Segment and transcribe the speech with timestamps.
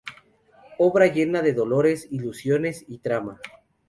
[0.79, 3.39] Obra llena de dolores, ilusiones y trama.